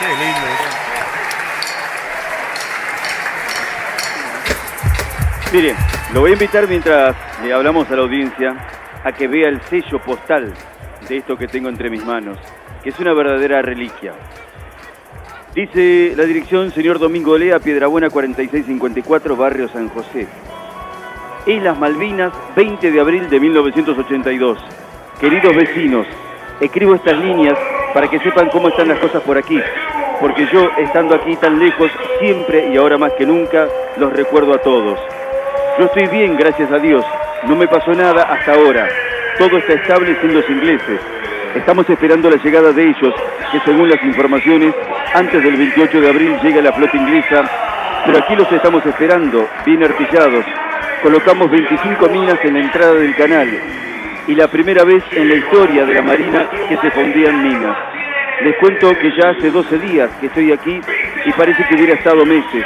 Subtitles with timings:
[0.00, 0.80] Qué lindo.
[5.52, 5.74] Mire,
[6.14, 8.56] lo voy a invitar mientras le hablamos a la audiencia
[9.04, 10.54] a que vea el sello postal
[11.08, 12.38] de esto que tengo entre mis manos,
[12.82, 14.12] que es una verdadera reliquia.
[15.54, 20.28] Dice la dirección señor Domingo Lea, Piedrabuena 4654, Barrio San José.
[21.46, 24.58] Islas Malvinas, 20 de abril de 1982.
[25.20, 26.06] Queridos vecinos,
[26.60, 27.58] escribo estas líneas
[27.92, 29.60] para que sepan cómo están las cosas por aquí,
[30.20, 33.66] porque yo, estando aquí tan lejos, siempre y ahora más que nunca,
[33.96, 35.00] los recuerdo a todos.
[35.78, 37.04] Yo estoy bien, gracias a Dios.
[37.44, 38.86] No me pasó nada hasta ahora.
[39.38, 41.00] Todo está estable sin los ingleses.
[41.54, 43.14] Estamos esperando la llegada de ellos,
[43.50, 44.74] que según las informaciones,
[45.14, 47.50] antes del 28 de abril llega la flota inglesa,
[48.04, 50.44] pero aquí los estamos esperando, bien artillados.
[51.02, 53.48] Colocamos 25 minas en la entrada del canal
[54.26, 57.89] y la primera vez en la historia de la Marina que se fundían minas.
[58.42, 60.80] Les cuento que ya hace 12 días que estoy aquí
[61.26, 62.64] y parece que hubiera estado meses.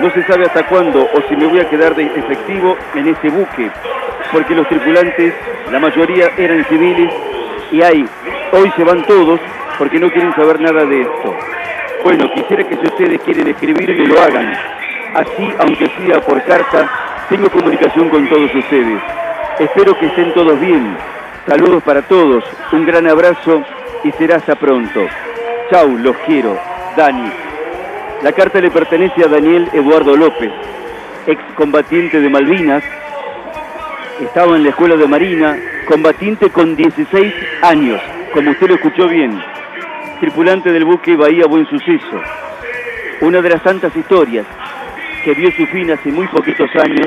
[0.00, 3.28] No se sabe hasta cuándo o si me voy a quedar de efectivo en este
[3.28, 3.68] buque,
[4.30, 5.34] porque los tripulantes,
[5.72, 7.12] la mayoría eran civiles
[7.72, 8.04] y hay,
[8.52, 9.40] hoy se van todos
[9.76, 11.34] porque no quieren saber nada de esto.
[12.04, 14.52] Bueno, quisiera que si ustedes quieren escribir, que lo hagan.
[15.14, 16.88] Así, aunque sea por carta,
[17.28, 19.02] tengo comunicación con todos ustedes.
[19.58, 20.96] Espero que estén todos bien.
[21.48, 23.64] Saludos para todos, un gran abrazo
[24.04, 25.06] y será hasta pronto.
[25.70, 26.58] Chau, los quiero.
[26.96, 27.30] Dani.
[28.22, 30.50] La carta le pertenece a Daniel Eduardo López,
[31.26, 32.82] excombatiente de Malvinas.
[34.20, 37.32] Estaba en la escuela de Marina, combatiente con 16
[37.62, 38.00] años,
[38.32, 39.40] como usted lo escuchó bien.
[40.20, 42.20] Tripulante del buque Bahía Buen Suceso.
[43.20, 44.46] Una de las tantas historias
[45.24, 47.06] que vio su fin hace muy poquitos años,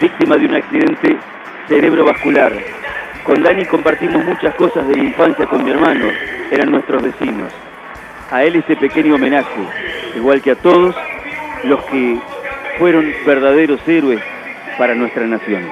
[0.00, 1.16] víctima de un accidente
[1.68, 2.79] cerebrovascular.
[3.30, 6.06] Con Dani compartimos muchas cosas de la infancia con mi hermano,
[6.50, 7.52] eran nuestros vecinos.
[8.28, 9.60] A él este pequeño homenaje,
[10.16, 10.96] igual que a todos
[11.62, 12.18] los que
[12.76, 14.20] fueron verdaderos héroes
[14.76, 15.62] para nuestra nación.